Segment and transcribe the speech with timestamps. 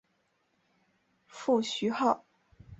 [1.27, 2.21] 父徐灏。